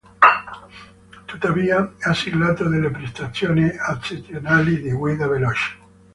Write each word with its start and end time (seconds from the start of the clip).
Tuttavia 1.25 1.93
ha 1.99 2.13
siglato 2.15 2.67
delle 2.67 2.89
prestazioni 2.89 3.69
eccezionali 3.69 4.81
di 4.81 4.89
guida 4.93 5.27
veloce. 5.27 5.77